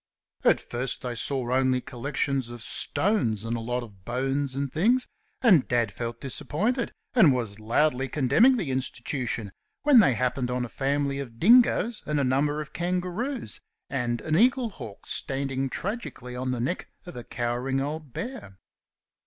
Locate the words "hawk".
14.71-15.05